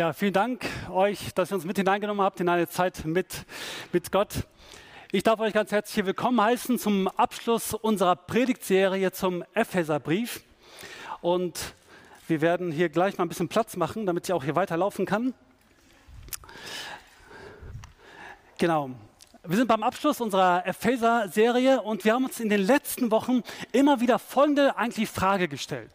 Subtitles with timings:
[0.00, 3.44] Ja, vielen Dank euch, dass ihr uns mit hineingenommen habt in eine Zeit mit,
[3.92, 4.46] mit Gott.
[5.12, 10.40] Ich darf euch ganz herzlich willkommen heißen zum Abschluss unserer Predigtserie zum Epheserbrief.
[11.20, 11.74] Und
[12.28, 15.34] wir werden hier gleich mal ein bisschen Platz machen, damit ich auch hier weiterlaufen kann.
[18.56, 18.92] Genau.
[19.44, 24.00] Wir sind beim Abschluss unserer Epheser-Serie und wir haben uns in den letzten Wochen immer
[24.00, 25.92] wieder folgende eigentlich Frage gestellt.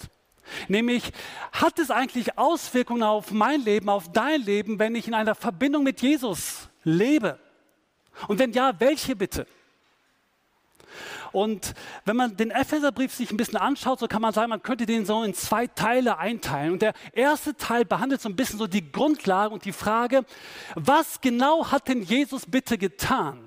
[0.67, 1.11] Nämlich,
[1.51, 5.83] hat es eigentlich Auswirkungen auf mein Leben, auf dein Leben, wenn ich in einer Verbindung
[5.83, 7.39] mit Jesus lebe?
[8.27, 9.47] Und wenn ja, welche bitte?
[11.31, 11.73] Und
[12.05, 15.05] wenn man den Epheserbrief sich ein bisschen anschaut, so kann man sagen, man könnte den
[15.05, 16.73] so in zwei Teile einteilen.
[16.73, 20.23] Und der erste Teil behandelt so ein bisschen so die Grundlage und die Frage,
[20.75, 23.44] was genau hat denn Jesus bitte getan?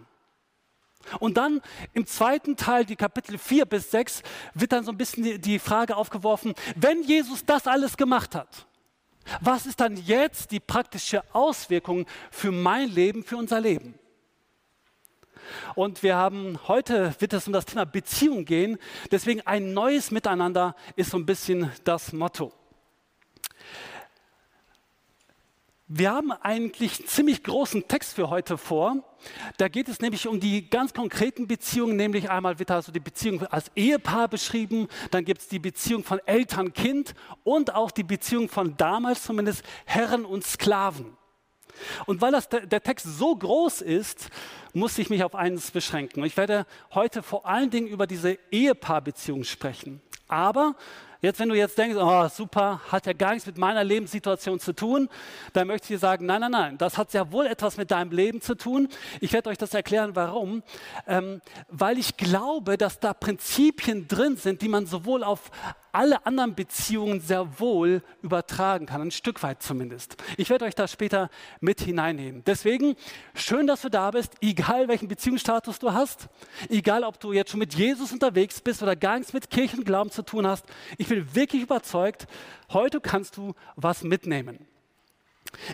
[1.21, 1.61] Und dann
[1.93, 4.23] im zweiten Teil, die Kapitel 4 bis 6,
[4.55, 8.67] wird dann so ein bisschen die, Frage aufgeworfen, wenn Jesus das alles gemacht hat,
[9.41, 13.99] was ist dann jetzt die praktische Auswirkung für mein Leben, für unser Leben?
[15.75, 18.79] Und wir haben heute wird es um das Thema Beziehung gehen.
[19.11, 22.53] Deswegen ein neues Miteinander ist so ein bisschen das Motto.
[25.91, 28.97] Wir haben eigentlich einen ziemlich großen Text für heute vor.
[29.57, 33.43] Da geht es nämlich um die ganz konkreten Beziehungen, nämlich einmal wird also die Beziehung
[33.47, 38.77] als Ehepaar beschrieben, dann gibt es die Beziehung von Eltern-Kind und auch die Beziehung von
[38.77, 41.17] damals zumindest Herren und Sklaven.
[42.05, 44.29] Und weil das, der Text so groß ist,
[44.75, 46.23] muss ich mich auf eines beschränken.
[46.25, 50.03] Ich werde heute vor allen Dingen über diese Ehepaarbeziehung sprechen.
[50.27, 50.77] Aber
[51.21, 54.73] Jetzt, wenn du jetzt denkst, oh super, hat ja gar nichts mit meiner Lebenssituation zu
[54.73, 55.09] tun,
[55.53, 58.13] dann möchte ich dir sagen, nein, nein, nein, das hat sehr wohl etwas mit deinem
[58.13, 58.89] Leben zu tun.
[59.21, 60.63] Ich werde euch das erklären, warum.
[61.09, 65.51] Ähm, weil ich glaube, dass da Prinzipien drin sind, die man sowohl auf
[65.99, 70.17] alle anderen Beziehungen sehr wohl übertragen kann, ein Stück weit zumindest.
[70.37, 71.29] Ich werde euch da später
[71.61, 72.45] mit hineinnehmen.
[72.47, 72.95] Deswegen
[73.35, 76.29] schön, dass du da bist, egal welchen Beziehungsstatus du hast,
[76.69, 80.23] egal ob du jetzt schon mit Jesus unterwegs bist oder gar nichts mit Kirchenglauben zu
[80.23, 80.67] tun hast.
[80.99, 82.29] Ich bin wirklich überzeugt,
[82.73, 84.69] heute kannst du was mitnehmen.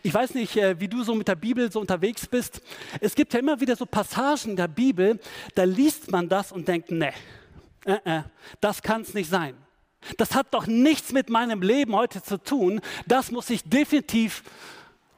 [0.03, 2.62] Ich weiß nicht, äh, wie du so mit der Bibel so unterwegs bist.
[2.99, 5.21] Es gibt ja immer wieder so Passagen in der Bibel,
[5.55, 7.12] da liest man das und denkt, ne,
[7.85, 8.23] äh, äh,
[8.62, 9.55] das kann es nicht sein.
[10.17, 12.81] Das hat doch nichts mit meinem Leben heute zu tun.
[13.07, 14.43] Das muss ich definitiv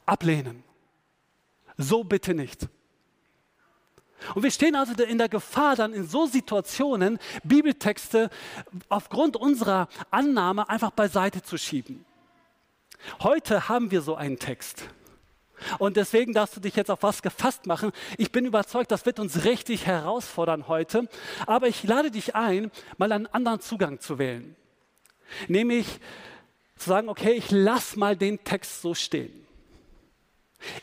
[0.05, 0.63] ablehnen.
[1.77, 2.67] So bitte nicht.
[4.33, 8.29] Und wir stehen also in der Gefahr, dann in so Situationen Bibeltexte
[8.89, 12.03] aufgrund unserer Annahme einfach beiseite zu schieben.
[13.21, 14.85] Heute haben wir so einen Text.
[15.79, 17.91] Und deswegen darfst du dich jetzt auf was gefasst machen.
[18.17, 21.07] Ich bin überzeugt, das wird uns richtig herausfordern heute.
[21.45, 24.55] Aber ich lade dich ein, mal einen anderen Zugang zu wählen.
[25.47, 25.99] Nämlich
[26.77, 29.45] zu sagen, okay, ich lasse mal den Text so stehen.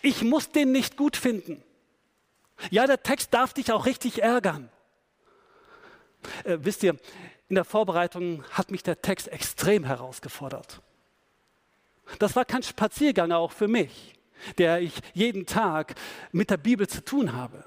[0.03, 1.63] Ich muss den nicht gut finden.
[2.71, 4.71] Ja, der Text darf dich auch richtig ärgern.
[6.45, 6.97] Äh, wisst ihr,
[7.49, 10.81] in der Vorbereitung hat mich der Text extrem herausgefordert.
[12.19, 14.15] Das war kein Spaziergang auch für mich,
[14.59, 15.95] der ich jeden Tag
[16.33, 17.65] mit der Bibel zu tun habe.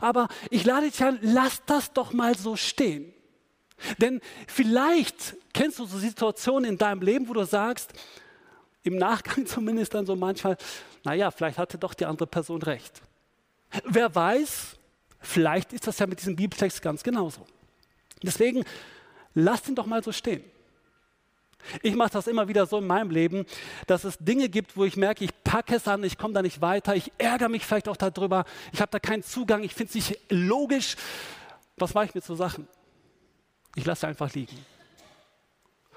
[0.00, 3.12] Aber ich lade dich an, lass das doch mal so stehen.
[3.98, 7.92] Denn vielleicht kennst du so Situationen in deinem Leben, wo du sagst,
[8.82, 10.56] im Nachgang zumindest dann so manchmal,
[11.04, 13.00] naja, vielleicht hatte doch die andere Person recht.
[13.84, 14.76] Wer weiß,
[15.20, 17.46] vielleicht ist das ja mit diesem Bibeltext ganz genauso.
[18.22, 18.64] Deswegen
[19.34, 20.42] lass ihn doch mal so stehen.
[21.82, 23.44] Ich mache das immer wieder so in meinem Leben,
[23.86, 26.60] dass es Dinge gibt, wo ich merke, ich packe es an, ich komme da nicht
[26.60, 29.94] weiter, ich ärgere mich vielleicht auch darüber, ich habe da keinen Zugang, ich finde es
[29.94, 30.96] nicht logisch.
[31.76, 32.68] Was mache ich mit so Sachen?
[33.74, 34.56] Ich lasse einfach liegen.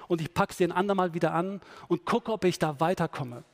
[0.08, 3.44] Und ich packe sie ein andermal wieder an und gucke, ob ich da weiterkomme.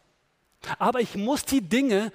[0.78, 2.12] Aber ich muss die Dinge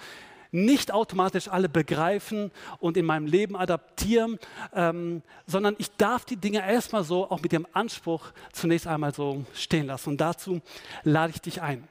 [0.54, 4.38] nicht automatisch alle begreifen und in meinem Leben adaptieren,
[4.74, 9.46] ähm, sondern ich darf die Dinge erstmal so, auch mit dem Anspruch, zunächst einmal so
[9.56, 10.10] stehen lassen.
[10.10, 10.62] Und dazu
[11.04, 11.88] lade ich dich ein.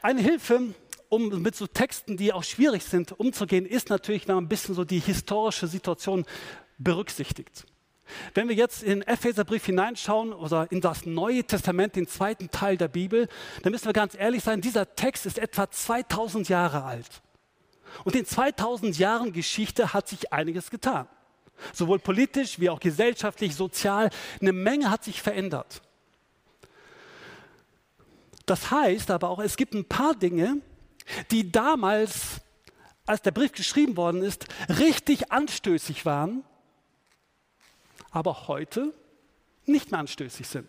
[0.00, 0.74] Eine Hilfe,
[1.08, 4.74] um mit so Texten, die auch schwierig sind, umzugehen, ist natürlich, wenn man ein bisschen
[4.74, 6.24] so die historische Situation
[6.78, 7.66] berücksichtigt.
[8.34, 12.76] Wenn wir jetzt in den Epheserbrief hineinschauen oder in das Neue Testament, den zweiten Teil
[12.76, 13.28] der Bibel,
[13.62, 17.22] dann müssen wir ganz ehrlich sein, dieser Text ist etwa 2000 Jahre alt.
[18.04, 21.06] Und in 2000 Jahren Geschichte hat sich einiges getan.
[21.72, 24.10] Sowohl politisch wie auch gesellschaftlich, sozial.
[24.40, 25.82] Eine Menge hat sich verändert.
[28.46, 30.56] Das heißt aber auch, es gibt ein paar Dinge,
[31.30, 32.40] die damals,
[33.06, 36.44] als der Brief geschrieben worden ist, richtig anstößig waren
[38.12, 38.94] aber heute
[39.66, 40.68] nicht mehr anstößig sind.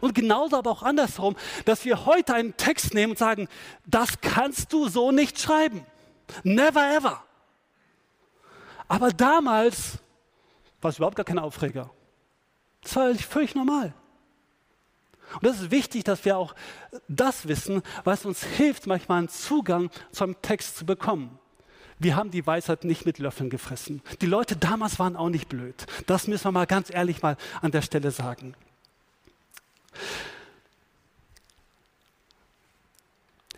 [0.00, 1.36] Und genauso aber auch andersrum,
[1.66, 3.48] dass wir heute einen Text nehmen und sagen,
[3.84, 5.84] das kannst du so nicht schreiben.
[6.42, 7.22] Never ever.
[8.88, 9.98] Aber damals
[10.80, 11.90] war es überhaupt gar kein Aufreger.
[12.82, 13.92] Das war völlig normal.
[15.34, 16.54] Und das ist wichtig, dass wir auch
[17.08, 21.38] das wissen, was uns hilft, manchmal einen Zugang zum Text zu bekommen.
[21.98, 24.02] Wir haben die Weisheit nicht mit Löffeln gefressen.
[24.20, 25.86] Die Leute damals waren auch nicht blöd.
[26.06, 28.54] Das müssen wir mal ganz ehrlich mal an der Stelle sagen.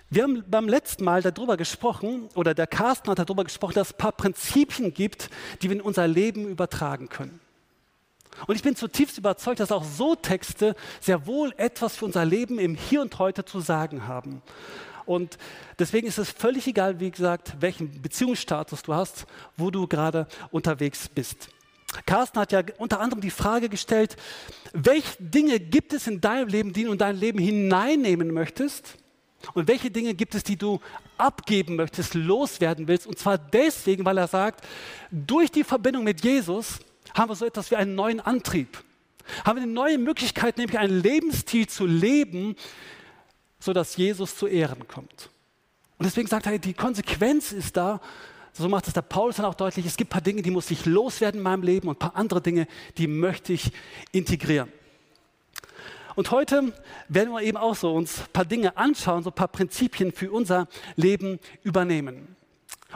[0.08, 3.94] Wir haben beim letzten Mal darüber gesprochen, oder der Carsten hat darüber gesprochen, dass es
[3.94, 5.30] ein paar Prinzipien gibt,
[5.60, 7.40] die wir in unser Leben übertragen können.
[8.46, 12.58] Und ich bin zutiefst überzeugt, dass auch so Texte sehr wohl etwas für unser Leben
[12.58, 14.42] im Hier und Heute zu sagen haben.
[15.06, 15.38] Und
[15.78, 19.26] deswegen ist es völlig egal, wie gesagt, welchen Beziehungsstatus du hast,
[19.56, 21.48] wo du gerade unterwegs bist.
[22.04, 24.16] Carsten hat ja unter anderem die Frage gestellt,
[24.72, 28.96] welche Dinge gibt es in deinem Leben, die du in dein Leben hineinnehmen möchtest?
[29.54, 30.80] Und welche Dinge gibt es, die du
[31.18, 33.06] abgeben möchtest, loswerden willst?
[33.06, 34.66] Und zwar deswegen, weil er sagt,
[35.10, 36.80] durch die Verbindung mit Jesus
[37.14, 38.82] haben wir so etwas wie einen neuen Antrieb.
[39.44, 42.56] Haben wir eine neue Möglichkeit, nämlich einen Lebensstil zu leben,
[43.58, 45.30] sodass Jesus zu Ehren kommt.
[45.98, 48.00] Und deswegen sagt er, die Konsequenz ist da,
[48.52, 50.70] so macht es der Paulus dann auch deutlich, es gibt ein paar Dinge, die muss
[50.70, 52.66] ich loswerden in meinem Leben und ein paar andere Dinge,
[52.96, 53.70] die möchte ich
[54.12, 54.72] integrieren.
[56.14, 56.72] Und heute
[57.08, 60.32] werden wir eben auch so uns ein paar Dinge anschauen, so ein paar Prinzipien für
[60.32, 62.36] unser Leben übernehmen.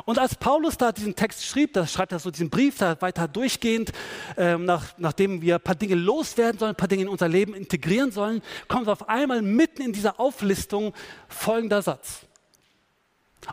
[0.04, 3.26] Und als Paulus da diesen Text schrieb, da schreibt er so diesen Brief da weiter
[3.26, 3.92] durchgehend,
[4.36, 7.54] ähm, nach, nachdem wir ein paar Dinge loswerden sollen, ein paar Dinge in unser Leben
[7.54, 10.94] integrieren sollen, kommt auf einmal mitten in dieser Auflistung
[11.28, 12.20] folgender Satz.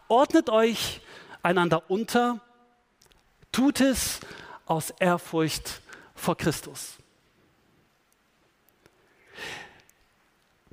[0.07, 1.01] Ordnet euch
[1.42, 2.40] einander unter,
[3.51, 4.19] tut es
[4.66, 5.81] aus Ehrfurcht
[6.13, 6.98] vor Christus.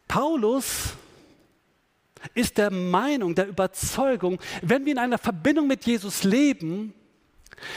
[0.07, 0.95] Paulus
[2.35, 6.95] ist der Meinung, der Überzeugung, wenn wir in einer Verbindung mit Jesus leben,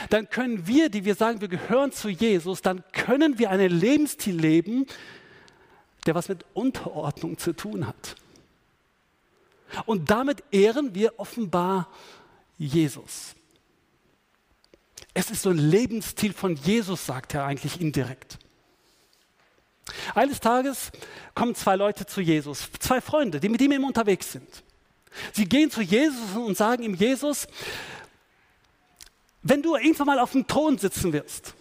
[0.09, 4.35] dann können wir, die wir sagen, wir gehören zu Jesus, dann können wir einen Lebensstil
[4.35, 4.85] leben,
[6.05, 8.15] der was mit Unterordnung zu tun hat.
[9.85, 11.89] Und damit ehren wir offenbar
[12.57, 13.35] Jesus.
[15.13, 18.39] Es ist so ein Lebensstil von Jesus, sagt er eigentlich indirekt.
[20.15, 20.91] Eines Tages
[21.33, 24.63] kommen zwei Leute zu Jesus, zwei Freunde, die mit ihm immer unterwegs sind.
[25.33, 27.47] Sie gehen zu Jesus und sagen ihm, Jesus,
[29.41, 31.53] wenn du irgendwann mal auf dem Thron sitzen wirst,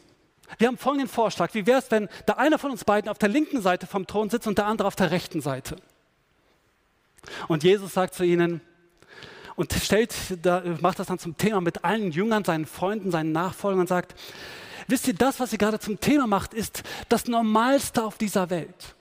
[0.58, 3.28] wir haben folgenden Vorschlag, wie wäre es, wenn der einer von uns beiden auf der
[3.28, 5.76] linken Seite vom Thron sitzt und der andere auf der rechten Seite?
[7.48, 8.60] Und Jesus sagt zu ihnen,
[9.56, 10.14] und stellt,
[10.80, 14.14] macht das dann zum Thema mit allen Jüngern, seinen Freunden, seinen Nachfolgern und sagt,
[14.88, 18.94] Wisst ihr, das, was ihr gerade zum Thema macht, ist das Normalste auf dieser Welt.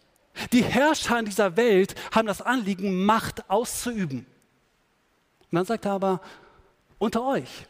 [0.51, 4.25] Die Herrscher in dieser Welt haben das Anliegen, Macht auszuüben.
[5.51, 6.21] Und dann sagt er aber,
[6.97, 7.67] unter euch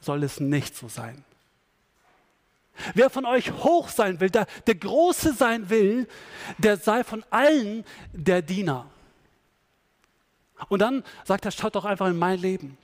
[0.00, 1.24] soll es nicht so sein.
[2.94, 6.08] Wer von euch hoch sein will, der, der Große sein will,
[6.58, 8.86] der sei von allen der Diener.
[10.68, 12.76] Und dann sagt er, schaut doch einfach in mein Leben.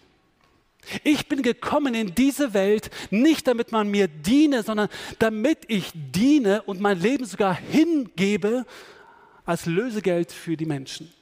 [1.04, 6.62] Ich bin gekommen in diese Welt nicht damit man mir diene, sondern damit ich diene
[6.62, 8.64] und mein Leben sogar hingebe
[9.44, 11.12] als Lösegeld für die Menschen.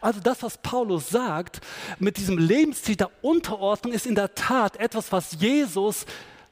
[0.00, 1.60] Also das, was Paulus sagt
[1.98, 6.06] mit diesem Lebensstil der Unterordnung, ist in der Tat etwas, was Jesus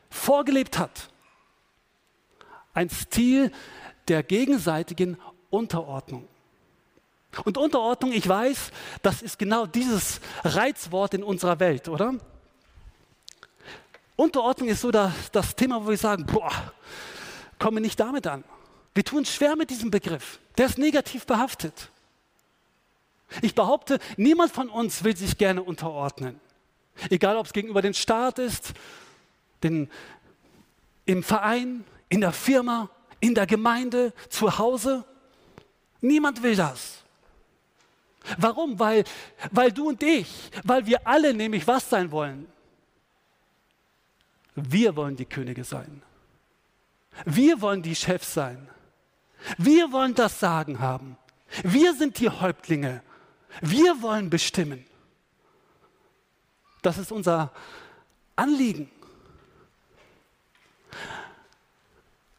[0.09, 1.11] vorgelebt hat.
[2.73, 3.51] Ein Stil
[4.09, 5.17] der gegenseitigen
[5.51, 6.29] Unterordnung.
[7.45, 8.71] Und Unterordnung, ich weiß,
[9.03, 12.15] das ist genau dieses Reizwort in unserer Welt, oder?
[14.17, 16.53] Unterordnung ist so das, das Thema, wo wir sagen, boah,
[17.59, 18.45] komme nicht damit an.
[18.95, 20.39] Wir tun schwer mit diesem Begriff.
[20.57, 21.91] Der ist negativ behaftet.
[23.43, 26.39] Ich behaupte, niemand von uns will sich gerne unterordnen.
[27.11, 28.73] Egal, ob es gegenüber dem Staat ist,
[29.65, 29.91] den,
[31.07, 32.89] im Verein, in der Firma,
[33.19, 35.05] in der Gemeinde, zu Hause.
[36.01, 37.04] Niemand will das.
[38.39, 38.79] Warum?
[38.79, 39.05] Weil,
[39.51, 42.47] weil du und ich, weil wir alle nämlich was sein wollen?
[44.55, 46.03] Wir wollen die Könige sein.
[47.25, 48.69] Wir wollen die Chefs sein.
[49.59, 51.17] Wir wollen das Sagen haben.
[51.63, 53.03] Wir sind die Häuptlinge.
[53.61, 54.85] Wir wollen bestimmen.
[56.83, 57.53] Das ist unser
[58.37, 58.91] Anliegen.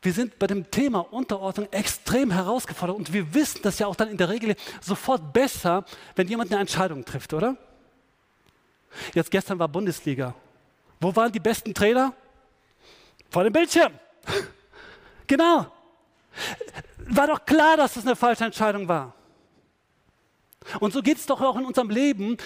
[0.06, 4.10] Wir sind bei dem Thema Unterordnung extrem herausgefordert und wir wissen das ja auch dann
[4.10, 5.84] in der Regel sofort besser,
[6.16, 7.58] wenn jemand eine Entscheidung trifft, oder?
[9.14, 10.34] Jetzt gestern war Bundesliga.
[11.00, 12.14] Wo waren die besten Trainer?
[13.30, 13.94] Vor dem Bildschirm.
[15.28, 15.66] Genau.
[17.08, 19.16] War doch klar, dass es eine falsche Entscheidung war.
[20.80, 22.38] Und so geht es doch auch in unserem Leben.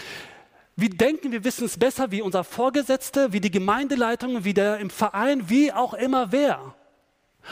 [0.77, 4.89] Wir denken, wir wissen es besser wie unser Vorgesetzte, wie die Gemeindeleitung, wie der im
[4.89, 6.73] Verein, wie auch immer wer.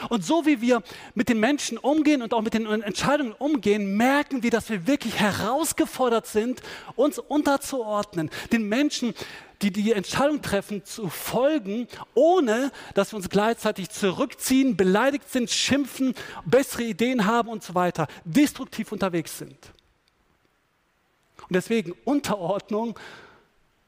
[0.08, 0.82] Und so wie wir
[1.14, 5.18] mit den Menschen umgehen und auch mit den Entscheidungen umgehen, merken wir, dass wir wirklich
[5.18, 6.62] herausgefordert sind,
[6.94, 9.14] uns unterzuordnen, den Menschen,
[9.62, 16.14] die die Entscheidung treffen, zu folgen, ohne dass wir uns gleichzeitig zurückziehen, beleidigt sind, schimpfen,
[16.44, 19.58] bessere Ideen haben und so weiter, destruktiv unterwegs sind.
[21.48, 22.98] Und deswegen Unterordnung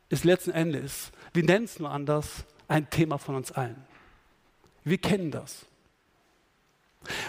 [0.08, 3.84] ist letzten Endes, wir nennen es nur anders, ein Thema von uns allen.
[4.82, 5.66] Wir kennen das.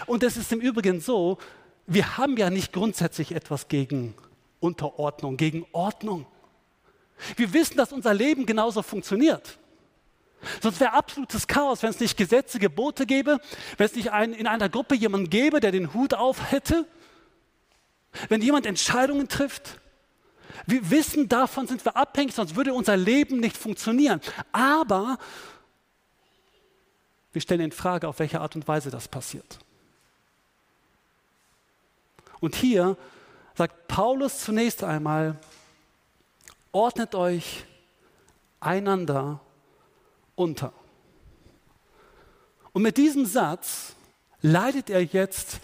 [0.06, 1.38] Und es ist im Übrigen so,
[1.86, 4.14] wir haben ja nicht grundsätzlich etwas gegen
[4.60, 6.26] Unterordnung, gegen Ordnung.
[7.36, 9.58] Wir wissen, dass unser Leben genauso funktioniert.
[10.60, 13.38] Sonst wäre absolutes Chaos, wenn es nicht Gesetze, Gebote gäbe,
[13.76, 16.86] wenn es nicht ein, in einer Gruppe jemanden gäbe, der den Hut auf hätte,
[18.28, 19.80] wenn jemand Entscheidungen trifft.
[20.66, 24.20] Wir wissen, davon sind wir abhängig, sonst würde unser Leben nicht funktionieren.
[24.50, 25.18] Aber
[27.32, 29.58] wir stellen in Frage, auf welche Art und Weise das passiert.
[32.40, 32.96] Und hier
[33.54, 35.38] sagt Paulus zunächst einmal,
[36.72, 37.64] ordnet euch
[38.60, 39.40] einander
[40.34, 40.72] unter.
[42.72, 43.94] Und mit diesem Satz
[44.40, 45.60] leitet er jetzt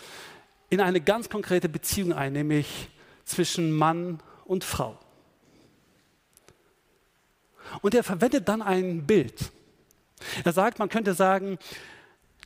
[0.70, 2.88] in eine ganz konkrete Beziehung ein, nämlich
[3.24, 4.98] zwischen Mann und Frau.
[7.80, 9.50] Und er verwendet dann ein Bild.
[10.44, 11.58] Er sagt, man könnte sagen,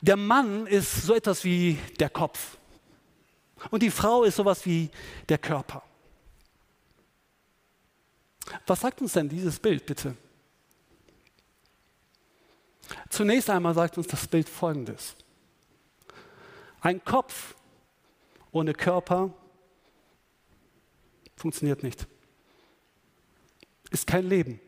[0.01, 2.57] der Mann ist so etwas wie der Kopf
[3.71, 4.89] und die Frau ist sowas wie
[5.29, 5.83] der Körper.
[8.67, 10.15] Was sagt uns denn dieses Bild bitte?
[13.09, 15.15] Zunächst einmal sagt uns das Bild Folgendes.
[16.81, 17.55] Ein Kopf
[18.51, 19.33] ohne Körper
[21.37, 22.05] funktioniert nicht.
[23.89, 24.59] Ist kein Leben.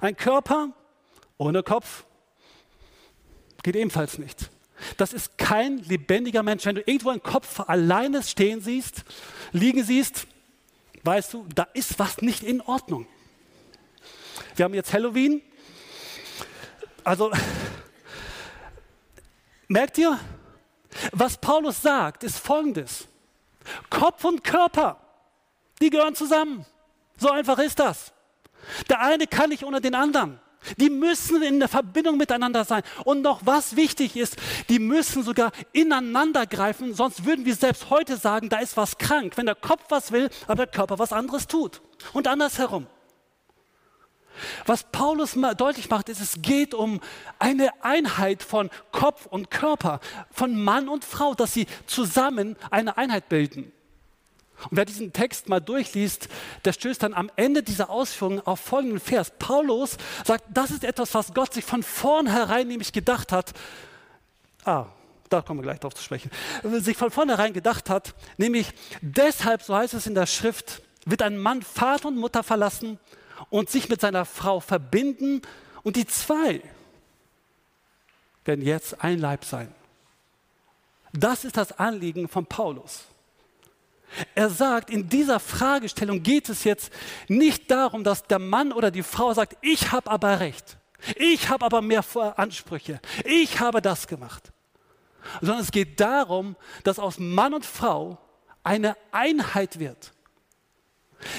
[0.00, 0.72] Ein Körper
[1.44, 2.04] ohne Kopf
[3.62, 4.50] geht ebenfalls nicht.
[4.96, 6.66] Das ist kein lebendiger Mensch.
[6.66, 9.04] Wenn du irgendwo einen Kopf alleine stehen siehst,
[9.52, 10.26] liegen siehst,
[11.02, 13.06] weißt du, da ist was nicht in Ordnung.
[14.56, 15.42] Wir haben jetzt Halloween.
[17.02, 17.30] Also,
[19.68, 20.18] merkt ihr,
[21.12, 23.08] was Paulus sagt, ist folgendes.
[23.90, 25.00] Kopf und Körper,
[25.80, 26.66] die gehören zusammen.
[27.16, 28.12] So einfach ist das.
[28.88, 30.40] Der eine kann nicht ohne den anderen.
[30.78, 32.82] Die müssen in der Verbindung miteinander sein.
[33.04, 34.36] Und noch was wichtig ist,
[34.68, 39.36] die müssen sogar ineinander greifen, sonst würden wir selbst heute sagen, da ist was krank,
[39.36, 41.80] wenn der Kopf was will, aber der Körper was anderes tut.
[42.12, 42.86] Und andersherum.
[44.66, 47.00] Was Paulus deutlich macht, ist, es geht um
[47.38, 53.28] eine Einheit von Kopf und Körper, von Mann und Frau, dass sie zusammen eine Einheit
[53.28, 53.72] bilden.
[54.70, 56.28] Und wer diesen Text mal durchliest,
[56.64, 59.32] der stößt dann am Ende dieser Ausführungen auf folgenden Vers.
[59.38, 63.52] Paulus sagt, das ist etwas, was Gott sich von vornherein nämlich gedacht hat.
[64.64, 64.86] Ah,
[65.28, 66.30] da kommen wir gleich drauf zu sprechen.
[66.62, 71.38] Sich von vornherein gedacht hat, nämlich deshalb, so heißt es in der Schrift, wird ein
[71.38, 72.98] Mann Vater und Mutter verlassen
[73.50, 75.42] und sich mit seiner Frau verbinden
[75.82, 76.62] und die zwei
[78.44, 79.74] werden jetzt ein Leib sein.
[81.12, 83.04] Das ist das Anliegen von Paulus.
[84.34, 86.92] Er sagt, in dieser Fragestellung geht es jetzt
[87.28, 90.78] nicht darum, dass der Mann oder die Frau sagt, ich habe aber recht,
[91.16, 92.04] ich habe aber mehr
[92.36, 94.52] Ansprüche, ich habe das gemacht,
[95.40, 98.18] sondern es geht darum, dass aus Mann und Frau
[98.62, 100.12] eine Einheit wird.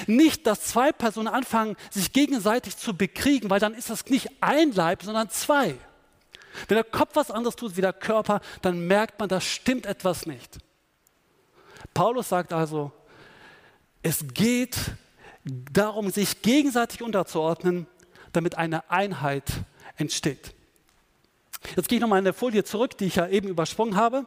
[0.06, 4.72] Nicht, dass zwei Personen anfangen, sich gegenseitig zu bekriegen, weil dann ist das nicht ein
[4.72, 5.76] Leib, sondern zwei.
[6.68, 10.26] Wenn der Kopf was anderes tut wie der Körper, dann merkt man, da stimmt etwas
[10.26, 10.58] nicht.
[11.96, 12.92] Paulus sagt also,
[14.02, 14.76] es geht
[15.44, 17.86] darum, sich gegenseitig unterzuordnen,
[18.34, 19.44] damit eine Einheit
[19.96, 20.52] entsteht.
[21.74, 24.26] Jetzt gehe ich nochmal in der Folie zurück, die ich ja eben übersprungen habe.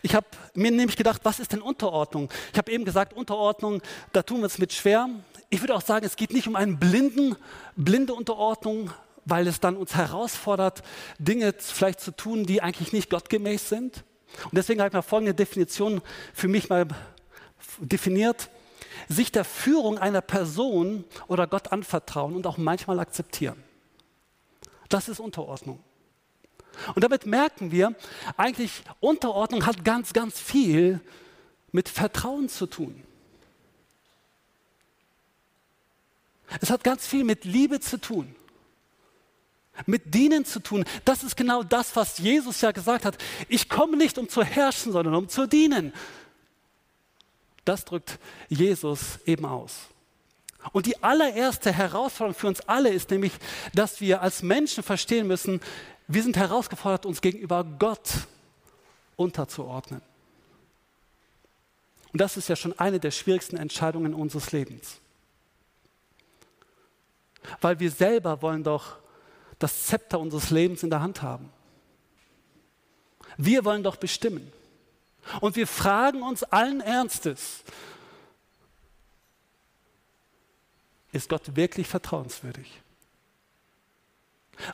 [0.00, 2.30] Ich habe mir nämlich gedacht, was ist denn Unterordnung?
[2.50, 3.82] Ich habe eben gesagt, Unterordnung,
[4.14, 5.10] da tun wir es mit schwer.
[5.50, 7.36] Ich würde auch sagen, es geht nicht um eine blinden,
[7.76, 8.90] blinde Unterordnung,
[9.26, 10.82] weil es dann uns herausfordert,
[11.18, 14.02] Dinge vielleicht zu tun, die eigentlich nicht gottgemäß sind.
[14.44, 16.02] Und deswegen habe ich mal folgende Definition
[16.34, 16.86] für mich mal
[17.78, 18.50] definiert.
[19.08, 23.62] Sich der Führung einer Person oder Gott anvertrauen und auch manchmal akzeptieren.
[24.88, 25.82] Das ist Unterordnung.
[26.94, 27.94] Und damit merken wir,
[28.36, 31.00] eigentlich Unterordnung hat ganz, ganz viel
[31.72, 33.02] mit Vertrauen zu tun.
[36.60, 38.34] Es hat ganz viel mit Liebe zu tun.
[39.84, 40.84] Mit Dienen zu tun.
[41.04, 43.18] Das ist genau das, was Jesus ja gesagt hat.
[43.48, 45.92] Ich komme nicht, um zu herrschen, sondern um zu dienen.
[47.64, 48.18] Das drückt
[48.48, 49.74] Jesus eben aus.
[50.72, 53.32] Und die allererste Herausforderung für uns alle ist nämlich,
[53.74, 55.60] dass wir als Menschen verstehen müssen,
[56.08, 58.08] wir sind herausgefordert, uns gegenüber Gott
[59.16, 60.00] unterzuordnen.
[62.12, 64.98] Und das ist ja schon eine der schwierigsten Entscheidungen unseres Lebens.
[67.60, 68.96] Weil wir selber wollen doch
[69.58, 71.50] das Zepter unseres Lebens in der Hand haben.
[73.36, 74.52] Wir wollen doch bestimmen.
[75.40, 77.64] Und wir fragen uns allen Ernstes,
[81.12, 82.80] ist Gott wirklich vertrauenswürdig?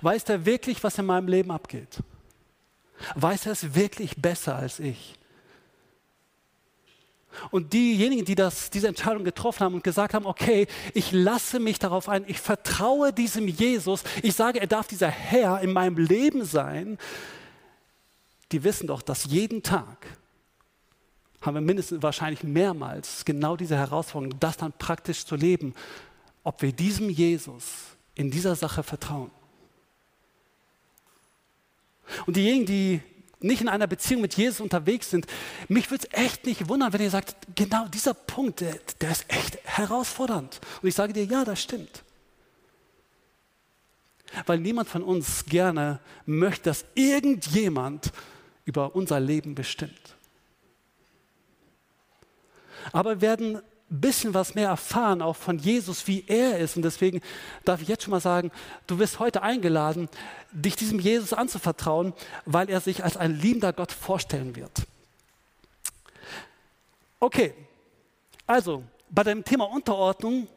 [0.01, 1.99] Weiß er wirklich, was in meinem Leben abgeht?
[3.15, 5.19] Weiß er es wirklich besser als ich?
[7.51, 11.79] Und diejenigen, die das, diese Entscheidung getroffen haben und gesagt haben, okay, ich lasse mich
[11.79, 16.45] darauf ein, ich vertraue diesem Jesus, ich sage, er darf dieser Herr in meinem Leben
[16.45, 16.99] sein,
[18.53, 20.07] die wissen doch, dass jeden Tag
[21.43, 25.75] haben wir mindestens wahrscheinlich mehrmals genau diese Herausforderung, das dann praktisch zu leben,
[26.45, 27.65] ob wir diesem Jesus
[28.15, 29.31] in dieser Sache vertrauen.
[32.27, 33.01] Und diejenigen, die
[33.45, 35.27] nicht in einer Beziehung mit Jesus unterwegs sind,
[35.69, 39.25] mich würde es echt nicht wundern, wenn ihr sagt, genau dieser Punkt, der, der ist
[39.29, 40.61] echt herausfordernd.
[40.81, 42.05] Und ich sage dir, ja, das stimmt.
[44.47, 48.13] Weil niemand von uns gerne möchte, dass irgendjemand
[48.65, 50.17] über unser Leben bestimmt.
[52.93, 53.63] Aber wir werden
[54.01, 56.77] bisschen was mehr erfahren, auch von Jesus, wie er ist.
[56.77, 57.21] Und deswegen
[57.65, 58.51] darf ich jetzt schon mal sagen,
[58.87, 60.09] du wirst heute eingeladen,
[60.53, 62.13] dich diesem Jesus anzuvertrauen,
[62.45, 64.83] weil er sich als ein liebender Gott vorstellen wird.
[67.21, 67.55] Okay,
[68.47, 70.49] also bei dem Thema Unterordnung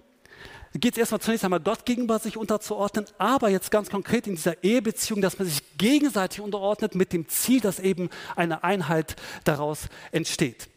[0.73, 4.63] geht es erstmal zunächst einmal Gott gegenüber sich unterzuordnen, aber jetzt ganz konkret in dieser
[4.63, 10.67] Ehebeziehung, dass man sich gegenseitig unterordnet mit dem Ziel, dass eben eine Einheit daraus entsteht.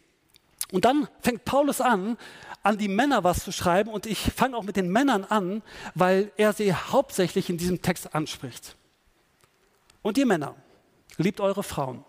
[0.71, 2.17] Und dann fängt Paulus an,
[2.63, 5.61] an die Männer was zu schreiben und ich fange auch mit den Männern an,
[5.95, 8.75] weil er sie hauptsächlich in diesem Text anspricht.
[10.01, 10.55] Und ihr Männer,
[11.17, 12.03] liebt eure Frauen.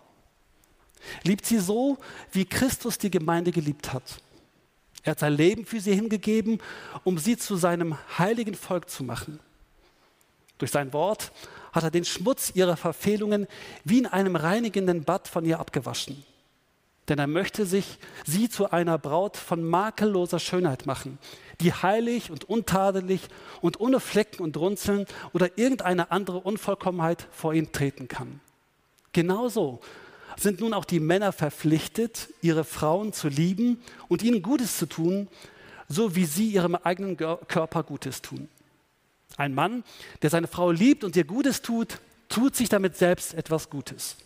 [1.23, 1.97] Liebt sie so,
[2.31, 4.21] wie Christus die Gemeinde geliebt hat.
[5.03, 6.59] Er hat sein Leben für sie hingegeben,
[7.03, 9.39] um sie zu seinem heiligen Volk zu machen.
[10.59, 11.31] Durch sein Wort
[11.71, 13.47] hat er den Schmutz ihrer Verfehlungen
[13.83, 16.23] wie in einem reinigenden Bad von ihr abgewaschen
[17.09, 21.17] denn er möchte sich sie zu einer Braut von makelloser Schönheit machen,
[21.59, 23.21] die heilig und untadelig
[23.61, 28.39] und ohne Flecken und Runzeln oder irgendeine andere Unvollkommenheit vor ihn treten kann.
[29.13, 29.81] Genauso
[30.37, 35.27] sind nun auch die Männer verpflichtet, ihre Frauen zu lieben und ihnen Gutes zu tun,
[35.87, 38.47] so wie sie ihrem eigenen Körper Gutes tun.
[39.37, 39.83] Ein Mann,
[40.21, 44.17] der seine Frau liebt und ihr Gutes tut, tut sich damit selbst etwas Gutes.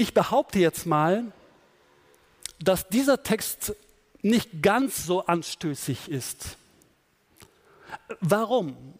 [0.00, 1.30] Ich behaupte jetzt mal,
[2.58, 3.76] dass dieser Text
[4.22, 6.56] nicht ganz so anstößig ist.
[8.22, 8.94] Warum?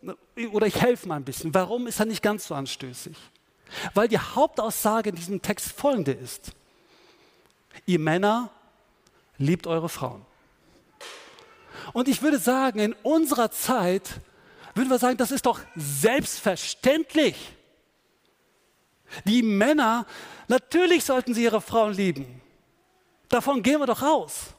[0.53, 1.55] Oder ich helfe mal ein bisschen.
[1.55, 3.17] Warum ist er nicht ganz so anstößig?
[3.95, 6.53] Weil die Hauptaussage in diesem Text folgende ist.
[7.87, 8.51] Ihr Männer
[9.39, 10.27] liebt eure Frauen.
[11.95, 14.21] Und ich würde sagen, in unserer Zeit
[14.75, 17.55] würden wir sagen, das ist doch selbstverständlich.
[19.25, 20.07] Die Männer,
[20.49, 22.41] natürlich sollten sie ihre Frauen lieben.
[23.29, 24.55] Davon gehen wir doch aus.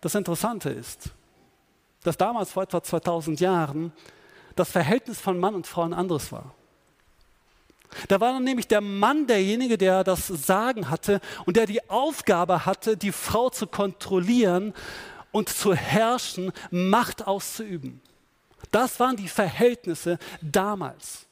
[0.00, 1.10] Das Interessante ist,
[2.02, 3.92] dass damals vor etwa 2000 Jahren
[4.56, 6.54] das Verhältnis von Mann und Frau ein anderes war.
[8.08, 12.64] Da war dann nämlich der Mann derjenige, der das Sagen hatte und der die Aufgabe
[12.66, 14.74] hatte, die Frau zu kontrollieren
[15.30, 18.00] und zu herrschen, Macht auszuüben.
[18.72, 21.26] Das waren die Verhältnisse damals.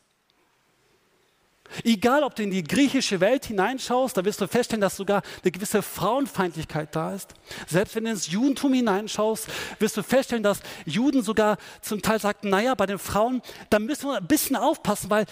[1.84, 5.52] Egal, ob du in die griechische Welt hineinschaust, da wirst du feststellen, dass sogar eine
[5.52, 7.34] gewisse Frauenfeindlichkeit da ist.
[7.68, 9.46] Selbst wenn du ins Judentum hineinschaust,
[9.78, 14.08] wirst du feststellen, dass Juden sogar zum Teil sagten, naja, bei den Frauen, da müssen
[14.08, 15.26] wir ein bisschen aufpassen, weil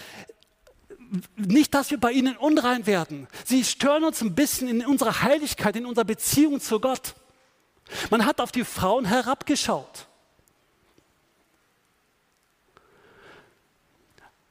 [1.35, 3.27] nicht, dass wir bei ihnen unrein werden.
[3.43, 7.15] Sie stören uns ein bisschen in unserer Heiligkeit, in unserer Beziehung zu Gott.
[8.11, 10.08] Man hat auf die Frauen herabgeschaut.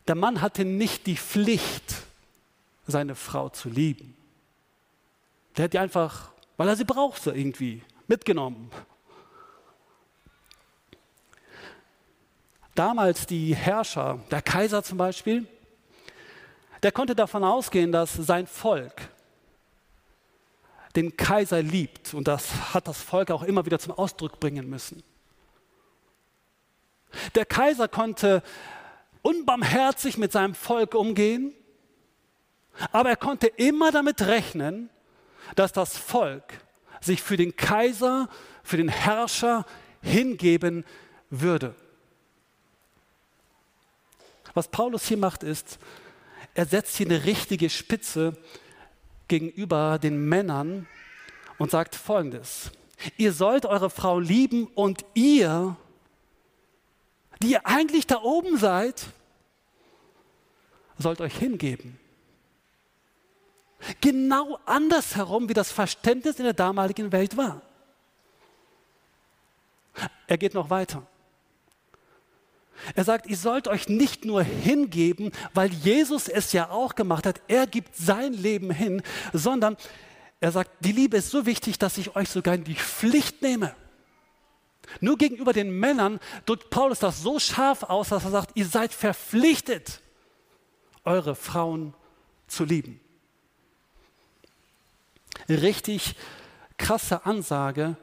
[0.08, 1.94] Der Mann hatte nicht die Pflicht,
[2.86, 4.16] seine Frau zu lieben.
[5.56, 8.70] Der hat die einfach, weil er sie brauchte irgendwie, mitgenommen.
[12.74, 15.46] Damals die Herrscher, der Kaiser zum Beispiel,
[16.82, 19.10] der konnte davon ausgehen, dass sein Volk
[20.96, 22.14] den Kaiser liebt.
[22.14, 25.02] Und das hat das Volk auch immer wieder zum Ausdruck bringen müssen.
[27.34, 28.42] Der Kaiser konnte
[29.22, 31.54] unbarmherzig mit seinem Volk umgehen,
[32.92, 34.90] aber er konnte immer damit rechnen,
[35.56, 36.44] dass das Volk
[37.00, 38.28] sich für den Kaiser,
[38.62, 39.64] für den Herrscher
[40.02, 40.84] hingeben
[41.30, 41.74] würde.
[44.54, 45.78] Was Paulus hier macht, ist,
[46.54, 48.36] er setzt hier eine richtige Spitze
[49.28, 50.86] gegenüber den Männern
[51.58, 52.72] und sagt folgendes.
[53.16, 55.76] Ihr sollt eure Frau lieben und ihr,
[57.42, 59.06] die ihr eigentlich da oben seid,
[60.98, 61.98] sollt euch hingeben.
[64.00, 67.62] Genau andersherum, wie das Verständnis in der damaligen Welt war.
[70.26, 71.06] Er geht noch weiter.
[72.94, 77.40] Er sagt, ihr sollt euch nicht nur hingeben, weil Jesus es ja auch gemacht hat,
[77.48, 79.76] er gibt sein Leben hin, sondern
[80.40, 83.74] er sagt, die Liebe ist so wichtig, dass ich euch sogar in die Pflicht nehme.
[85.00, 88.92] Nur gegenüber den Männern drückt Paulus das so scharf aus, dass er sagt, ihr seid
[88.92, 90.00] verpflichtet,
[91.04, 91.94] eure Frauen
[92.46, 93.00] zu lieben.
[95.48, 96.14] Richtig
[96.76, 97.96] krasse Ansage.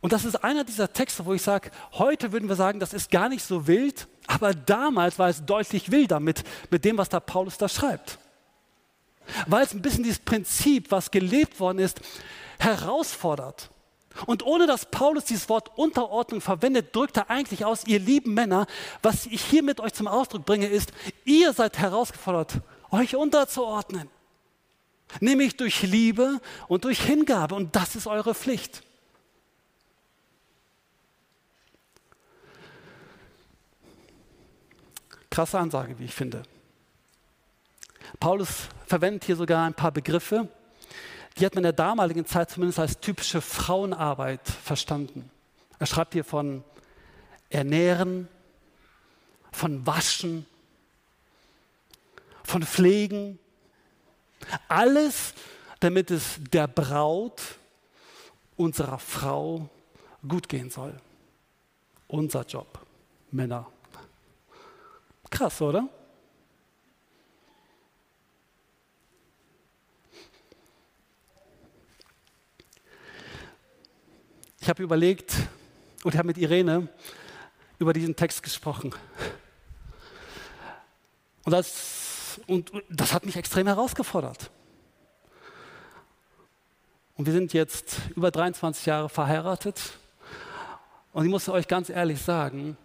[0.00, 3.10] Und das ist einer dieser Texte, wo ich sage, heute würden wir sagen, das ist
[3.10, 7.18] gar nicht so wild, aber damals war es deutlich wilder mit, mit dem, was da
[7.20, 8.18] Paulus da schreibt.
[9.46, 12.00] Weil es ein bisschen dieses Prinzip, was gelebt worden ist,
[12.58, 13.70] herausfordert.
[14.24, 18.66] Und ohne dass Paulus dieses Wort Unterordnung verwendet, drückt er eigentlich aus, ihr lieben Männer,
[19.02, 20.92] was ich hier mit euch zum Ausdruck bringe, ist,
[21.24, 24.08] ihr seid herausgefordert, euch unterzuordnen.
[25.20, 27.54] Nämlich durch Liebe und durch Hingabe.
[27.54, 28.82] Und das ist eure Pflicht.
[35.30, 36.42] Krasse Ansage, wie ich finde.
[38.18, 40.48] Paulus verwendet hier sogar ein paar Begriffe,
[41.38, 45.30] die hat man in der damaligen Zeit zumindest als typische Frauenarbeit verstanden.
[45.78, 46.64] Er schreibt hier von
[47.50, 48.28] Ernähren,
[49.52, 50.46] von Waschen,
[52.42, 53.38] von Pflegen.
[54.68, 55.34] Alles,
[55.80, 57.42] damit es der Braut
[58.56, 59.68] unserer Frau
[60.26, 60.98] gut gehen soll.
[62.08, 62.78] Unser Job,
[63.30, 63.66] Männer.
[65.28, 65.88] Krass, oder?
[74.66, 75.32] Ich habe überlegt
[76.02, 76.88] und habe mit Irene
[77.78, 78.92] über diesen Text gesprochen.
[81.44, 84.50] Und das, und das hat mich extrem herausgefordert.
[87.14, 89.80] Und wir sind jetzt über 23 Jahre verheiratet.
[91.12, 92.76] Und ich muss euch ganz ehrlich sagen,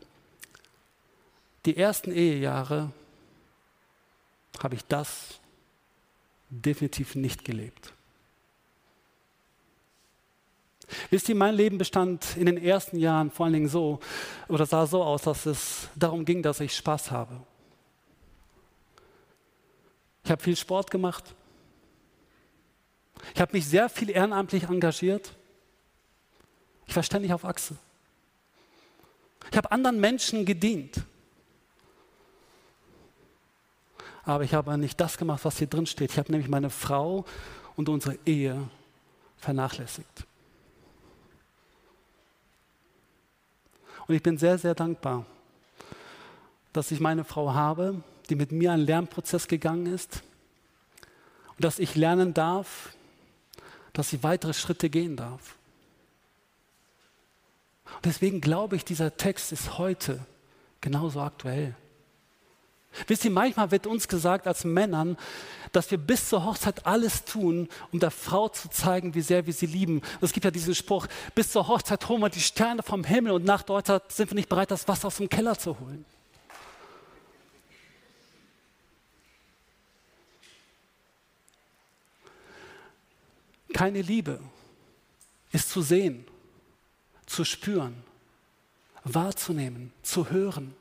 [1.65, 2.91] die ersten Ehejahre
[4.61, 5.39] habe ich das
[6.47, 7.91] definitiv nicht gelebt.
[11.09, 13.99] Wisst ihr, mein Leben bestand in den ersten Jahren vor allen Dingen so
[14.47, 17.41] oder sah so aus, dass es darum ging, dass ich Spaß habe.
[20.23, 21.35] Ich habe viel Sport gemacht.
[23.33, 25.35] Ich habe mich sehr viel ehrenamtlich engagiert.
[26.85, 27.77] Ich war ständig auf Achse.
[29.49, 31.01] Ich habe anderen Menschen gedient.
[34.23, 36.11] Aber ich habe nicht das gemacht, was hier drin steht.
[36.11, 37.25] Ich habe nämlich meine Frau
[37.75, 38.69] und unsere Ehe
[39.37, 40.25] vernachlässigt.
[44.07, 45.25] Und ich bin sehr, sehr dankbar,
[46.73, 50.23] dass ich meine Frau habe, die mit mir einen Lernprozess gegangen ist
[51.49, 52.93] und dass ich lernen darf,
[53.93, 55.55] dass sie weitere Schritte gehen darf.
[57.95, 60.19] Und deswegen glaube ich, dieser Text ist heute
[60.79, 61.75] genauso aktuell.
[63.07, 65.17] Wisst ihr, manchmal wird uns gesagt als Männern,
[65.71, 69.53] dass wir bis zur Hochzeit alles tun, um der Frau zu zeigen, wie sehr wir
[69.53, 70.01] sie lieben.
[70.19, 73.45] es gibt ja diesen Spruch, bis zur Hochzeit holen wir die Sterne vom Himmel und
[73.45, 76.05] nach der Hochzeit sind wir nicht bereit, das Wasser aus dem Keller zu holen.
[83.73, 84.39] Keine Liebe
[85.51, 86.25] ist zu sehen,
[87.25, 88.03] zu spüren,
[89.03, 90.75] wahrzunehmen, zu hören.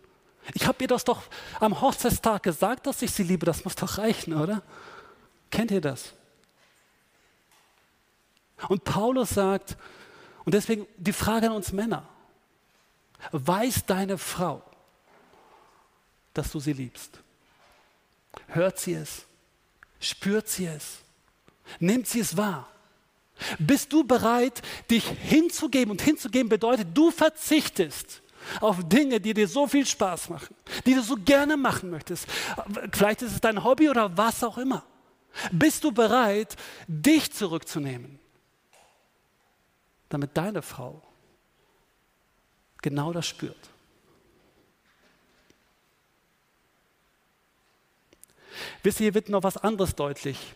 [0.54, 1.22] Ich habe ihr das doch
[1.60, 3.46] am Hochzeitstag gesagt, dass ich sie liebe.
[3.46, 4.62] Das muss doch reichen, oder?
[5.50, 6.14] Kennt ihr das?
[8.68, 9.76] Und Paulus sagt,
[10.44, 12.08] und deswegen die Frage an uns Männer,
[13.32, 14.62] weiß deine Frau,
[16.34, 17.20] dass du sie liebst?
[18.48, 19.26] Hört sie es?
[19.98, 20.98] Spürt sie es?
[21.78, 22.68] Nimmt sie es wahr?
[23.58, 25.90] Bist du bereit, dich hinzugeben?
[25.90, 28.22] Und hinzugeben bedeutet, du verzichtest
[28.60, 30.54] auf Dinge, die dir so viel Spaß machen,
[30.86, 32.26] die du so gerne machen möchtest.
[32.92, 34.84] Vielleicht ist es dein Hobby oder was auch immer.
[35.52, 38.18] Bist du bereit, dich zurückzunehmen,
[40.08, 41.02] damit deine Frau
[42.82, 43.70] genau das spürt?
[48.82, 50.54] Wisst ihr, hier wird noch was anderes deutlich.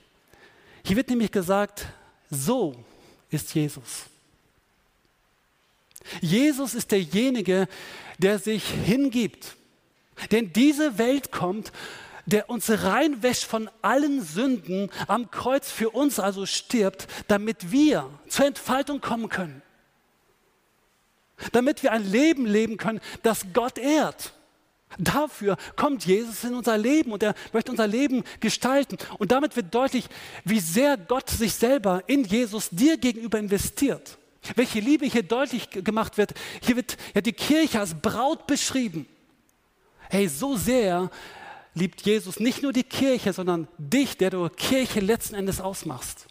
[0.85, 1.87] Hier wird nämlich gesagt,
[2.31, 2.75] so
[3.31, 4.07] ist Jesus.
[6.21, 7.69] Jesus ist derjenige,
[8.19, 9.57] der sich hingibt,
[10.31, 11.73] der in diese Welt kommt,
[12.27, 18.47] der uns reinwäscht von allen Sünden, am Kreuz für uns also stirbt, damit wir zur
[18.47, 19.63] Entfaltung kommen können.
[21.53, 24.33] Damit wir ein Leben leben können, das Gott ehrt.
[24.99, 28.97] Dafür kommt Jesus in unser Leben und er möchte unser Leben gestalten.
[29.19, 30.07] Und damit wird deutlich,
[30.45, 34.19] wie sehr Gott sich selber in Jesus dir gegenüber investiert.
[34.57, 36.35] Welche Liebe hier deutlich gemacht wird.
[36.63, 39.07] Hier wird ja die Kirche als Braut beschrieben.
[40.11, 41.11] Hey, so sehr
[41.75, 46.27] liebt Jesus nicht nur die Kirche, sondern dich, der du Kirche letzten Endes ausmachst.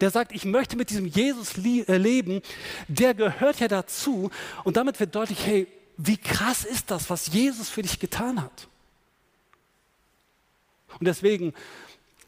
[0.00, 2.40] Der sagt, ich möchte mit diesem Jesus äh, leben,
[2.88, 4.30] der gehört ja dazu.
[4.64, 8.68] Und damit wird deutlich, hey, wie krass ist das, was Jesus für dich getan hat.
[10.98, 11.54] Und deswegen,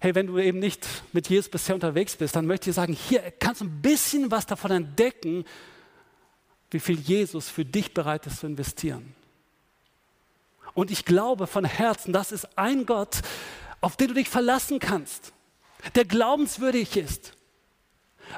[0.01, 3.33] hey, wenn du eben nicht mit Jesus bisher unterwegs bist, dann möchte ich sagen, hier
[3.39, 5.45] kannst du ein bisschen was davon entdecken,
[6.71, 9.15] wie viel Jesus für dich bereit ist zu investieren.
[10.75, 13.23] Und ich glaube von Herzen, das ist ein Gott,
[13.81, 15.33] auf den du dich verlassen kannst,
[15.95, 17.33] der glaubenswürdig ist,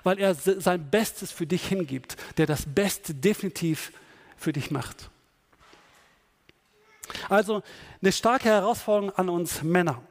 [0.05, 3.92] weil er sein Bestes für dich hingibt, der das Beste definitiv
[4.37, 5.11] für dich macht.
[7.29, 7.62] Also
[8.01, 10.03] eine starke Herausforderung an uns Männer.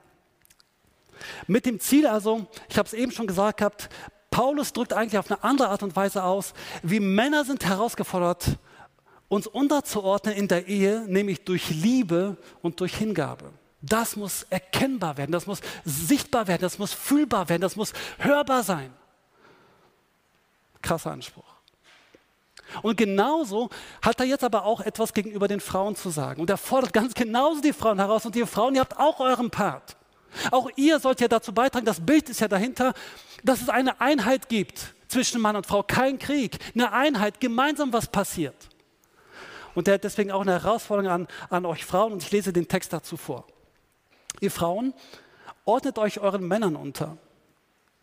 [1.47, 3.89] Mit dem Ziel also, ich habe es eben schon gesagt gehabt,
[4.29, 6.53] Paulus drückt eigentlich auf eine andere Art und Weise aus,
[6.83, 8.57] wie Männer sind herausgefordert,
[9.29, 13.51] uns unterzuordnen in der Ehe, nämlich durch Liebe und durch Hingabe.
[13.81, 18.63] Das muss erkennbar werden, das muss sichtbar werden, das muss fühlbar werden, das muss hörbar
[18.63, 18.93] sein.
[20.81, 21.57] Krasser Anspruch.
[22.81, 23.69] Und genauso
[24.01, 26.41] hat er jetzt aber auch etwas gegenüber den Frauen zu sagen.
[26.41, 28.25] Und er fordert ganz genauso die Frauen heraus.
[28.25, 29.96] Und ihr Frauen, ihr habt auch euren Part.
[30.51, 32.93] Auch ihr sollt ja dazu beitragen, das Bild ist ja dahinter,
[33.43, 35.83] dass es eine Einheit gibt zwischen Mann und Frau.
[35.83, 38.69] Kein Krieg, eine Einheit, gemeinsam was passiert.
[39.75, 42.13] Und er hat deswegen auch eine Herausforderung an, an euch Frauen.
[42.13, 43.45] Und ich lese den Text dazu vor.
[44.39, 44.93] Ihr Frauen,
[45.65, 47.17] ordnet euch euren Männern unter.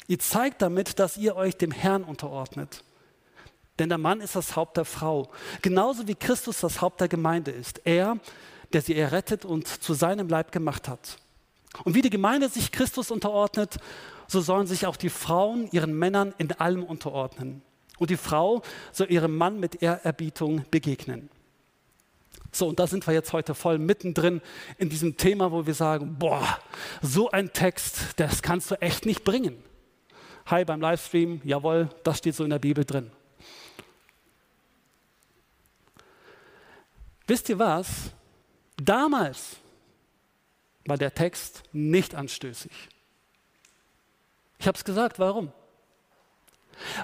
[0.07, 2.85] Ihr zeigt damit, dass ihr euch dem Herrn unterordnet.
[3.79, 5.31] Denn der Mann ist das Haupt der Frau,
[5.63, 7.81] genauso wie Christus das Haupt der Gemeinde ist.
[7.85, 8.19] Er,
[8.73, 11.17] der sie errettet und zu seinem Leib gemacht hat.
[11.83, 13.79] Und wie die Gemeinde sich Christus unterordnet,
[14.29, 17.63] so sollen sich auch die Frauen ihren Männern in allem unterordnen.
[17.99, 21.31] Und die Frau soll ihrem Mann mit Ehrerbietung begegnen.
[22.53, 24.41] So, und da sind wir jetzt heute voll mittendrin
[24.79, 26.59] in diesem Thema, wo wir sagen, boah,
[27.03, 29.57] so ein Text, das kannst du echt nicht bringen.
[30.47, 33.11] Hi beim Livestream, jawohl, das steht so in der Bibel drin.
[37.27, 38.13] Wisst ihr was?
[38.77, 39.57] Damals
[40.87, 42.73] war der Text nicht anstößig.
[44.59, 45.53] Ich habe es gesagt, warum?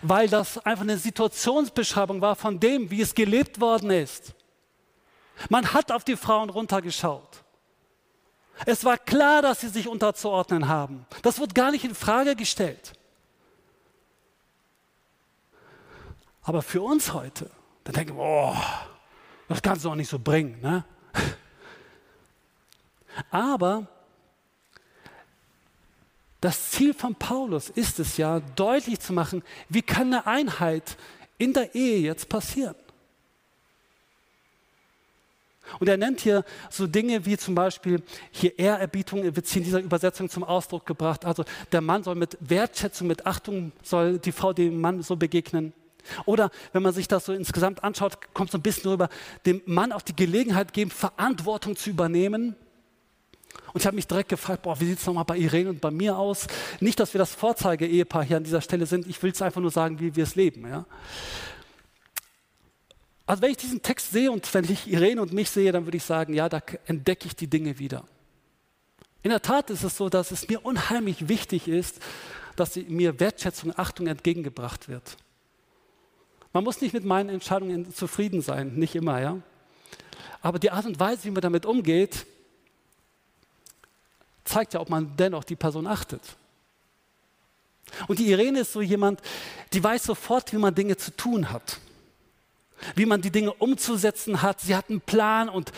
[0.02, 4.34] Weil das einfach eine Situationsbeschreibung war von dem, wie es gelebt worden ist.
[5.48, 7.44] Man hat auf die Frauen runtergeschaut.
[8.66, 11.06] Es war klar, dass sie sich unterzuordnen haben.
[11.22, 12.92] Das wird gar nicht in Frage gestellt.
[16.42, 17.50] Aber für uns heute,
[17.84, 18.56] dann denken wir, oh,
[19.48, 20.60] das kannst du auch nicht so bringen.
[20.60, 20.84] Ne?
[23.30, 23.86] Aber
[26.40, 30.96] das Ziel von Paulus ist es ja, deutlich zu machen, wie kann eine Einheit
[31.38, 32.74] in der Ehe jetzt passieren.
[35.78, 38.02] Und er nennt hier so Dinge wie zum Beispiel
[38.32, 41.24] hier Ehrerbietung, wird hier in dieser Übersetzung zum Ausdruck gebracht.
[41.24, 45.72] Also der Mann soll mit Wertschätzung, mit Achtung, soll die Frau dem Mann so begegnen.
[46.24, 49.08] Oder wenn man sich das so insgesamt anschaut, kommt so ein bisschen rüber,
[49.46, 52.56] dem Mann auch die Gelegenheit geben, Verantwortung zu übernehmen.
[53.72, 55.90] Und ich habe mich direkt gefragt, boah, wie sieht es nochmal bei Irene und bei
[55.90, 56.46] mir aus?
[56.80, 59.70] Nicht, dass wir das Vorzeige-Ehepaar hier an dieser Stelle sind, ich will es einfach nur
[59.70, 60.66] sagen, wie wir es leben.
[60.68, 60.86] Ja?
[63.26, 65.96] Also wenn ich diesen Text sehe und wenn ich Irene und mich sehe, dann würde
[65.96, 68.04] ich sagen, ja, da entdecke ich die Dinge wieder.
[69.22, 72.00] In der Tat ist es so, dass es mir unheimlich wichtig ist,
[72.56, 75.16] dass mir Wertschätzung, Achtung entgegengebracht wird.
[76.52, 79.38] Man muss nicht mit meinen Entscheidungen zufrieden sein, nicht immer, ja.
[80.42, 82.26] Aber die Art und Weise, wie man damit umgeht,
[84.44, 86.22] zeigt ja, ob man dennoch die Person achtet.
[88.06, 89.20] Und die Irene ist so jemand,
[89.72, 91.78] die weiß sofort, wie man Dinge zu tun hat,
[92.94, 94.60] wie man die Dinge umzusetzen hat.
[94.60, 95.72] Sie hat einen Plan und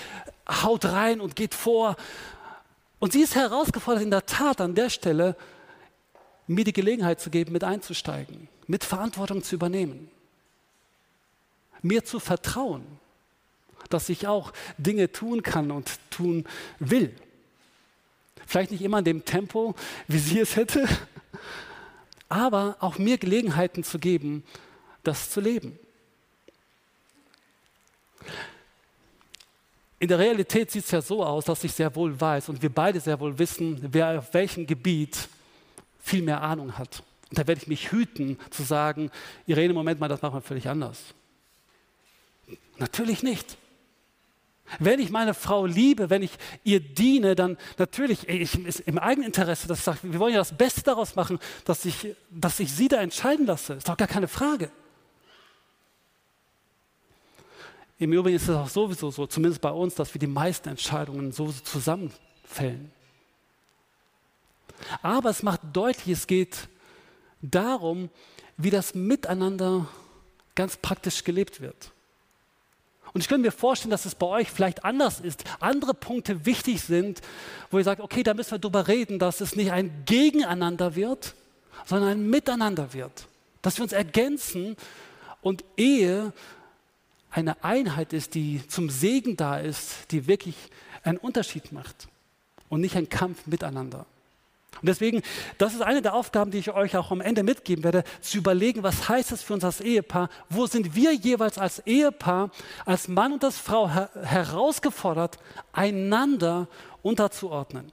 [0.48, 1.96] haut rein und geht vor.
[2.98, 5.36] Und sie ist herausgefordert, in der Tat an der Stelle,
[6.46, 10.10] mir die Gelegenheit zu geben, mit einzusteigen, mit Verantwortung zu übernehmen
[11.82, 12.84] mir zu vertrauen,
[13.90, 16.44] dass ich auch Dinge tun kann und tun
[16.78, 17.14] will.
[18.52, 19.74] Vielleicht nicht immer in dem Tempo,
[20.08, 20.86] wie sie es hätte,
[22.28, 24.44] aber auch mir Gelegenheiten zu geben,
[25.04, 25.78] das zu leben.
[30.00, 32.68] In der Realität sieht es ja so aus, dass ich sehr wohl weiß und wir
[32.68, 35.30] beide sehr wohl wissen, wer auf welchem Gebiet
[36.02, 37.02] viel mehr Ahnung hat.
[37.30, 39.10] Und da werde ich mich hüten zu sagen,
[39.46, 40.98] Irene, Moment mal, das machen wir völlig anders.
[42.76, 43.56] Natürlich nicht.
[44.78, 46.32] Wenn ich meine Frau liebe, wenn ich
[46.64, 50.56] ihr diene, dann natürlich ich, ist im Eigeninteresse, dass ich sage, wir wollen ja das
[50.56, 53.74] Beste daraus machen, dass ich, dass ich sie da entscheiden lasse.
[53.74, 54.70] Ist doch gar keine Frage.
[57.98, 61.32] Im Übrigen ist es auch sowieso so, zumindest bei uns, dass wir die meisten Entscheidungen
[61.32, 62.90] so zusammenfällen.
[65.02, 66.68] Aber es macht deutlich, es geht
[67.42, 68.10] darum,
[68.56, 69.86] wie das Miteinander
[70.54, 71.92] ganz praktisch gelebt wird.
[73.14, 76.80] Und ich könnte mir vorstellen, dass es bei euch vielleicht anders ist, andere Punkte wichtig
[76.80, 77.20] sind,
[77.70, 81.34] wo ihr sagt, okay, da müssen wir drüber reden, dass es nicht ein Gegeneinander wird,
[81.84, 83.26] sondern ein Miteinander wird.
[83.60, 84.76] Dass wir uns ergänzen
[85.42, 86.32] und Ehe
[87.30, 90.56] eine Einheit ist, die zum Segen da ist, die wirklich
[91.02, 92.08] einen Unterschied macht
[92.68, 94.06] und nicht ein Kampf miteinander.
[94.82, 95.22] Und deswegen,
[95.58, 98.82] das ist eine der Aufgaben, die ich euch auch am Ende mitgeben werde, zu überlegen,
[98.82, 100.28] was heißt das für uns als Ehepaar?
[100.48, 102.50] Wo sind wir jeweils als Ehepaar,
[102.84, 105.38] als Mann und als Frau her herausgefordert,
[105.72, 106.66] einander
[107.02, 107.92] unterzuordnen?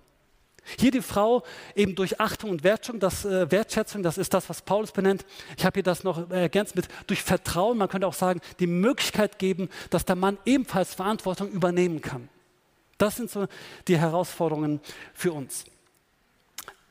[0.79, 1.43] Hier die Frau
[1.75, 5.25] eben durch Achtung und Wertschätzung, das, äh, Wertschätzung, das ist das, was Paulus benennt.
[5.57, 7.77] Ich habe hier das noch ergänzt mit durch Vertrauen.
[7.77, 12.29] Man könnte auch sagen, die Möglichkeit geben, dass der Mann ebenfalls Verantwortung übernehmen kann.
[12.97, 13.47] Das sind so
[13.87, 14.81] die Herausforderungen
[15.13, 15.65] für uns.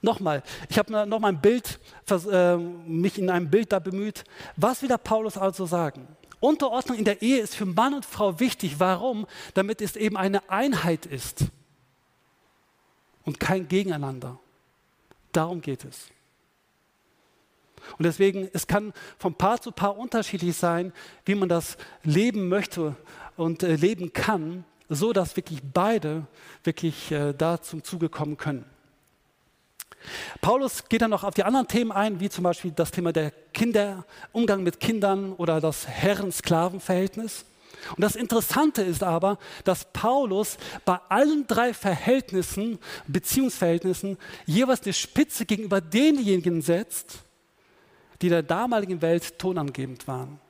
[0.00, 1.80] Nochmal, ich habe noch mal ein Bild,
[2.10, 4.24] äh, mich in einem Bild da bemüht.
[4.56, 6.06] Was will der Paulus also sagen?
[6.40, 8.78] Unterordnung in der Ehe ist für Mann und Frau wichtig.
[8.78, 9.26] Warum?
[9.54, 11.46] Damit es eben eine Einheit ist
[13.24, 14.38] und kein Gegeneinander.
[15.32, 16.08] Darum geht es.
[17.98, 20.92] Und deswegen, es kann von Paar zu Paar unterschiedlich sein,
[21.24, 22.96] wie man das leben möchte
[23.36, 26.26] und äh, leben kann, so dass wirklich beide
[26.64, 28.64] wirklich äh, da zum Zuge kommen können.
[30.40, 33.30] Paulus geht dann noch auf die anderen Themen ein, wie zum Beispiel das Thema der
[33.52, 37.44] Kinder, Umgang mit Kindern oder das Herren-Sklaven-Verhältnis.
[37.96, 45.46] Und das Interessante ist aber, dass Paulus bei allen drei Verhältnissen, Beziehungsverhältnissen, jeweils eine Spitze
[45.46, 47.20] gegenüber denjenigen setzt,
[48.20, 50.40] die der damaligen Welt tonangebend waren.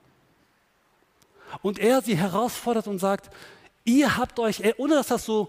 [1.63, 3.31] Und er sie herausfordert und sagt,
[3.85, 5.49] ihr habt euch, ohne dass das so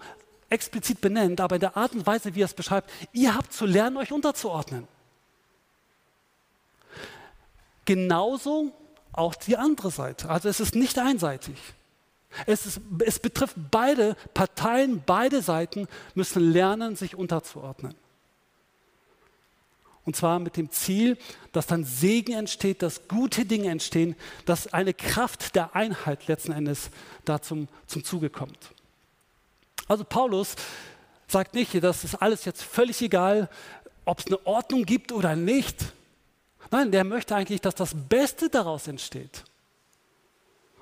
[0.50, 3.66] explizit benennt, aber in der Art und Weise, wie er es beschreibt, ihr habt zu
[3.66, 4.88] lernen, euch unterzuordnen.
[7.86, 8.72] Genauso
[9.12, 10.30] auch die andere Seite.
[10.30, 11.58] Also es ist nicht einseitig.
[12.46, 17.96] Es, ist, es betrifft beide Parteien, beide Seiten müssen lernen, sich unterzuordnen.
[20.06, 21.18] Und zwar mit dem Ziel,
[21.52, 26.90] dass dann Segen entsteht, dass gute Dinge entstehen, dass eine Kraft der Einheit letzten Endes
[27.26, 28.72] da zum, zum Zuge kommt.
[29.90, 30.56] Also Paulus
[31.28, 33.50] sagt nicht, das ist alles jetzt völlig egal,
[34.06, 35.94] ob es eine Ordnung gibt oder nicht.
[36.72, 39.44] Nein, der möchte eigentlich, dass das Beste daraus entsteht.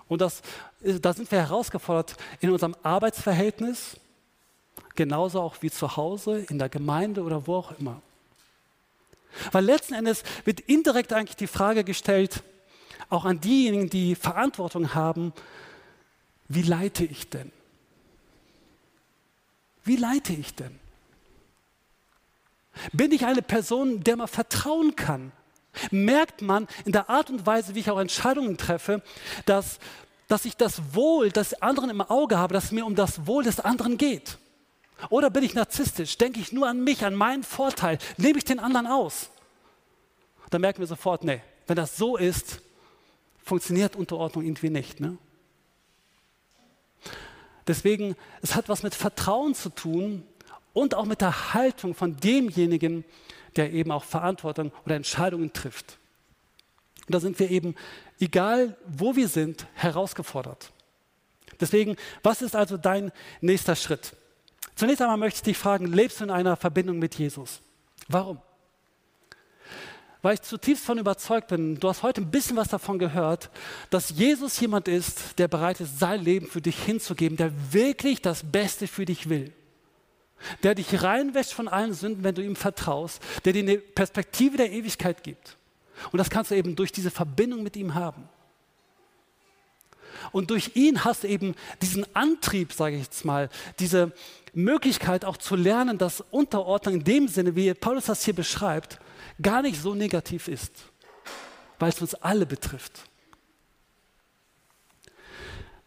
[0.10, 0.42] Und das,
[0.82, 3.98] da sind wir herausgefordert in unserem Arbeitsverhältnis,
[4.96, 8.02] genauso auch wie zu Hause, in der Gemeinde oder wo auch immer.
[9.52, 12.44] Weil letzten Endes wird indirekt eigentlich die Frage gestellt,
[13.10, 15.32] auch an diejenigen, die Verantwortung haben,
[16.50, 17.52] wie leite ich denn?
[19.88, 20.78] Wie leite ich denn?
[22.92, 25.32] Bin ich eine Person, der man vertrauen kann?
[25.92, 29.02] Merkt man in der Art und Weise, wie ich auch Entscheidungen treffe,
[29.46, 29.80] dass,
[30.28, 33.44] dass ich das Wohl des anderen im Auge habe, dass es mir um das Wohl
[33.44, 34.38] des anderen geht?
[35.10, 36.18] Oder bin ich narzisstisch?
[36.18, 37.98] Denke ich nur an mich, an meinen Vorteil?
[38.18, 39.30] Nehme ich den anderen aus?
[40.50, 42.62] Dann merken wir sofort, nee, wenn das so ist,
[43.44, 45.00] funktioniert Unterordnung irgendwie nicht.
[45.00, 45.18] Ne?
[47.68, 50.24] Deswegen, es hat was mit Vertrauen zu tun
[50.74, 53.04] und auch mit der Haltung von demjenigen,
[53.56, 55.98] der eben auch Verantwortung oder Entscheidungen trifft.
[57.08, 57.76] Und da sind wir eben,
[58.20, 60.72] egal wo wir sind, herausgefordert.
[61.60, 63.12] Deswegen, was ist also dein
[63.42, 64.16] nächster Schritt?
[64.76, 67.62] Zunächst einmal möchte ich dich fragen, lebst du in einer Verbindung mit Jesus?
[68.08, 68.40] Warum?
[70.22, 73.50] Weil ich zutiefst davon überzeugt bin, du hast heute ein bisschen was davon gehört,
[73.90, 78.44] dass Jesus jemand ist, der bereit ist, sein Leben für dich hinzugeben, der wirklich das
[78.44, 79.54] Beste für dich will.
[80.64, 84.72] Der dich reinwäscht von allen Sünden, wenn du ihm vertraust, der dir eine Perspektive der
[84.72, 85.58] Ewigkeit gibt.
[86.12, 88.30] Und das kannst du eben durch diese Verbindung mit ihm haben.
[90.32, 93.50] Und durch ihn hast du eben diesen Antrieb, sage ich jetzt mal,
[93.80, 94.12] diese
[94.54, 99.00] Möglichkeit auch zu lernen, dass Unterordnung in dem Sinne, wie Paulus das hier beschreibt,
[99.42, 100.72] gar nicht so negativ ist,
[101.80, 103.04] weil es uns alle betrifft.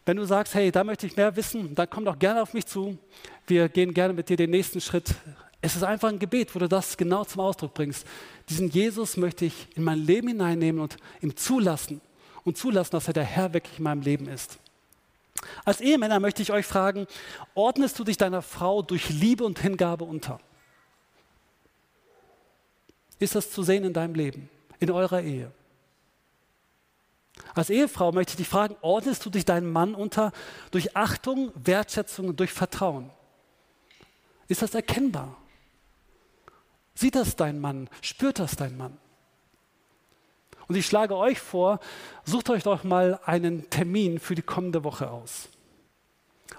[0.07, 2.67] Wenn du sagst, hey, da möchte ich mehr wissen, dann komm doch gerne auf mich
[2.67, 2.99] zu.
[3.47, 5.15] Wir gehen gerne mit dir den nächsten Schritt.
[5.61, 8.07] Es ist einfach ein Gebet, wo du das genau zum Ausdruck bringst.
[8.49, 12.01] Diesen Jesus möchte ich in mein Leben hineinnehmen und ihm zulassen
[12.45, 14.59] und zulassen, dass er der Herr wirklich in meinem Leben ist.
[15.65, 17.07] Als Ehemänner möchte ich euch fragen,
[17.55, 20.41] ordnest du dich deiner Frau durch Liebe und Hingabe unter?
[23.21, 24.49] Ist das zu sehen in deinem Leben,
[24.81, 25.53] in eurer Ehe?
[27.55, 30.33] Als Ehefrau möchte ich dich fragen, ordnest du dich deinem Mann unter
[30.71, 33.11] durch Achtung, Wertschätzung und durch Vertrauen?
[34.49, 35.37] Ist das erkennbar?
[36.95, 37.89] Sieht das dein Mann?
[38.01, 38.97] Spürt das dein Mann?
[40.67, 41.81] Und ich schlage euch vor,
[42.25, 45.49] sucht euch doch mal einen Termin für die kommende Woche aus,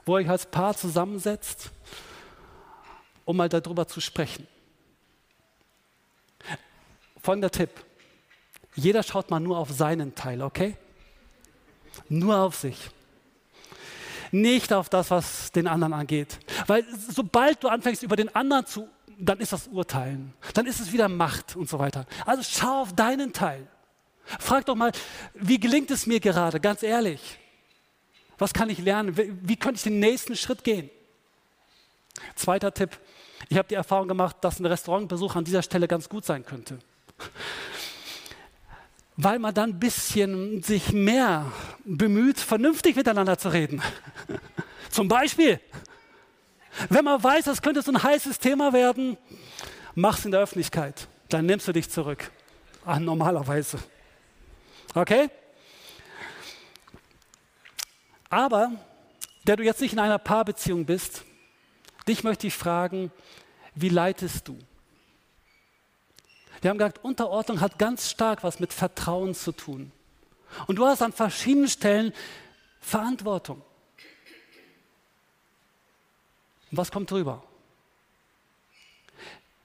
[0.06, 1.72] wo ihr euch als Paar zusammensetzt,
[3.26, 4.48] um mal darüber zu sprechen.
[7.22, 7.70] Folgender Tipp.
[8.76, 10.76] Jeder schaut mal nur auf seinen Teil, okay?
[12.10, 12.90] Nur auf sich.
[14.32, 16.40] Nicht auf das, was den anderen angeht.
[16.68, 18.88] Weil sobald du anfängst, über den anderen zu,
[19.20, 20.34] dann ist das Urteilen.
[20.54, 22.06] Dann ist es wieder Macht und so weiter.
[22.26, 23.68] Also schau auf deinen Teil.
[24.40, 24.92] Frag doch mal,
[25.34, 27.38] wie gelingt es mir gerade, ganz ehrlich?
[28.38, 29.16] Was kann ich lernen?
[29.18, 30.90] Wie, könnte ich den nächsten Schritt gehen?
[32.36, 32.98] Zweiter Tipp.
[33.50, 36.80] Ich habe die Erfahrung gemacht, dass ein Restaurantbesuch an dieser Stelle ganz gut sein könnte
[39.18, 41.52] weil man dann ein bisschen sich mehr
[41.86, 43.82] bemüht, vernünftig miteinander zu reden.
[44.90, 45.60] Zum Beispiel,
[46.90, 49.18] wenn man weiß, das könnte so ein heißes Thema werden,
[49.96, 51.08] mach es in der Öffentlichkeit.
[51.30, 52.32] Dann nimmst du dich zurück.
[52.86, 53.80] Ach, normalerweise.
[54.96, 55.30] Okay?
[58.30, 58.72] Aber,
[59.46, 61.24] der du jetzt nicht in einer Paarbeziehung bist,
[62.08, 63.12] dich möchte ich fragen,
[63.76, 64.58] wie leitest du?
[66.62, 69.92] Wir haben gesagt, Unterordnung hat ganz stark was mit Vertrauen zu tun.
[70.68, 72.14] Und du hast an verschiedenen Stellen
[72.80, 73.62] Verantwortung.
[76.70, 77.44] Und was kommt drüber?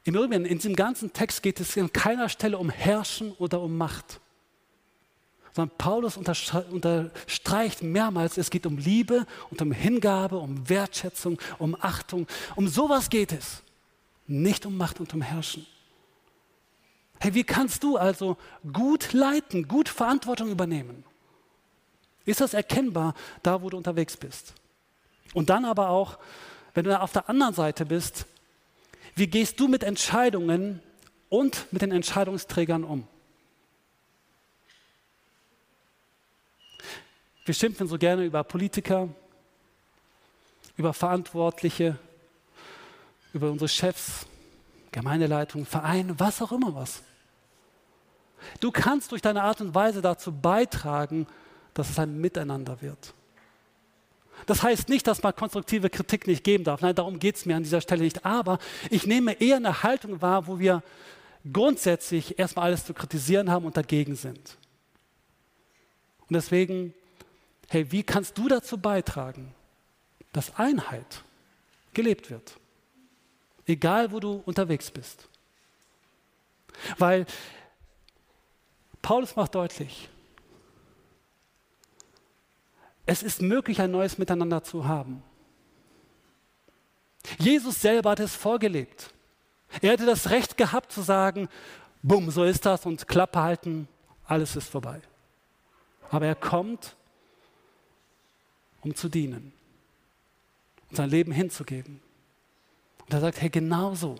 [0.05, 3.77] Im Übrigen, in diesem ganzen Text geht es an keiner Stelle um Herrschen oder um
[3.77, 4.21] Macht.
[5.53, 12.27] Sondern Paulus unterstreicht mehrmals, es geht um Liebe und um Hingabe, um Wertschätzung, um Achtung.
[12.55, 13.63] Um sowas geht es.
[14.27, 15.67] Nicht um Macht und um Herrschen.
[17.19, 18.37] Hey, wie kannst du also
[18.73, 21.05] gut leiten, gut Verantwortung übernehmen?
[22.25, 24.55] Ist das erkennbar da, wo du unterwegs bist?
[25.33, 26.19] Und dann aber auch,
[26.75, 28.27] wenn du auf der anderen Seite bist,
[29.15, 30.83] wie gehst du mit Entscheidungen
[31.29, 33.09] und mit den Entscheidungsträgern um?
[37.47, 39.09] Wir schimpfen so gerne über Politiker,
[40.77, 41.97] über Verantwortliche,
[43.33, 44.27] über unsere Chefs,
[44.97, 47.03] Gemeindeleitung, Verein, was auch immer was.
[48.61, 51.27] Du kannst durch deine Art und Weise dazu beitragen,
[51.75, 53.13] dass es ein Miteinander wird.
[54.47, 56.81] Das heißt nicht, dass man konstruktive Kritik nicht geben darf.
[56.81, 58.25] Nein, darum geht es mir an dieser Stelle nicht.
[58.25, 60.83] Aber ich nehme eher eine Haltung wahr, wo wir
[61.53, 64.57] grundsätzlich erstmal alles zu kritisieren haben und dagegen sind.
[66.21, 66.95] Und deswegen,
[67.69, 69.55] hey, wie kannst du dazu beitragen,
[70.33, 71.23] dass Einheit
[71.93, 72.57] gelebt wird?
[73.67, 75.29] Egal wo du unterwegs bist.
[76.99, 77.27] Weil
[79.03, 80.09] Paulus macht deutlich,
[83.07, 85.23] es ist möglich, ein neues Miteinander zu haben.
[87.39, 89.11] Jesus selber hat es vorgelebt.
[89.81, 91.49] Er hätte das Recht gehabt zu sagen,
[92.03, 93.89] bumm, so ist das und Klappe halten,
[94.25, 95.01] alles ist vorbei.
[96.11, 96.97] Aber er kommt,
[98.83, 99.53] um zu dienen
[100.91, 102.01] und sein Leben hinzugeben.
[103.07, 104.17] Und er sagt, hey, genauso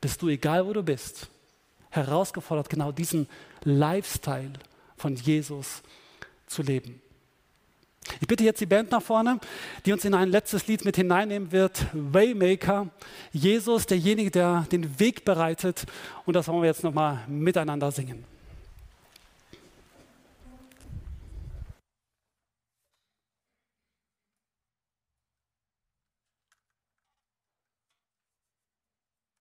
[0.00, 1.28] bist du, egal wo du bist,
[1.90, 3.28] herausgefordert, genau diesen
[3.64, 4.52] Lifestyle
[4.96, 5.82] von Jesus
[6.46, 7.00] zu leben.
[8.20, 9.40] Ich bitte jetzt die Band nach vorne,
[9.84, 11.86] die uns in ein letztes Lied mit hineinnehmen wird.
[11.92, 12.88] Waymaker,
[13.32, 15.86] Jesus, derjenige, der den Weg bereitet.
[16.24, 18.24] Und das wollen wir jetzt nochmal miteinander singen.